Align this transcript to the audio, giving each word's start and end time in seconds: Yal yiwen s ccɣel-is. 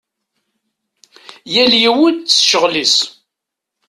Yal 1.53 1.71
yiwen 1.81 2.15
s 2.35 2.37
ccɣel-is. 2.45 2.95